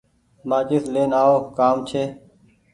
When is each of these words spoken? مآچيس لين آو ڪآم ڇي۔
مآچيس 0.49 0.83
لين 0.93 1.11
آو 1.21 1.33
ڪآم 1.57 1.75
ڇي۔ 1.89 2.03